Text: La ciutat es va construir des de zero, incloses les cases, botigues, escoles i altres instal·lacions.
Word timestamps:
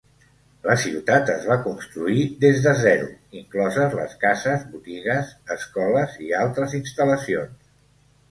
La 0.67 0.75
ciutat 0.83 1.27
es 1.33 1.43
va 1.49 1.57
construir 1.65 2.21
des 2.45 2.61
de 2.63 2.71
zero, 2.79 3.11
incloses 3.41 3.93
les 3.99 4.15
cases, 4.25 4.65
botigues, 4.77 5.29
escoles 5.57 6.15
i 6.29 6.33
altres 6.39 6.75
instal·lacions. 6.83 7.61